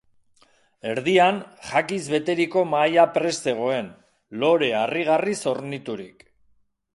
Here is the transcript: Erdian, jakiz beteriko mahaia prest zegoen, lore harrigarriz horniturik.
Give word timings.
Erdian, 0.93 1.35
jakiz 1.71 1.99
beteriko 2.13 2.63
mahaia 2.71 3.03
prest 3.19 3.51
zegoen, 3.51 3.93
lore 4.45 4.71
harrigarriz 4.81 5.37
horniturik. 5.53 6.27